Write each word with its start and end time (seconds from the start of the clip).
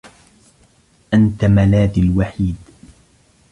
أنت 1.13 1.45
ملاذي 1.45 2.01
الوحيد. 2.01 2.55